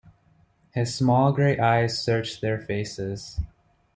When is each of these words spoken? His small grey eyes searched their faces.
His 0.71 0.95
small 0.95 1.31
grey 1.31 1.59
eyes 1.59 2.03
searched 2.03 2.41
their 2.41 2.57
faces. 2.57 3.39